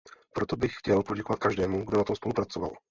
[0.33, 2.71] Proto bych chtěl poděkovat každému, kdo na tom spolupracoval.